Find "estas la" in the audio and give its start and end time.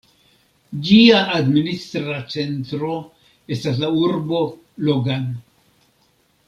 3.57-3.93